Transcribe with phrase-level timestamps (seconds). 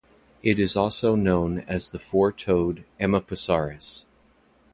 [0.41, 4.05] It is also known as the four-toed Amapasaurus.